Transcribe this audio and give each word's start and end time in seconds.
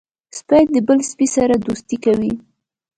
سپي 0.37 0.63
د 0.73 0.77
بل 0.87 0.99
سپي 1.11 1.27
سره 1.35 1.53
دوستي 1.65 1.97
کوي. 2.05 2.33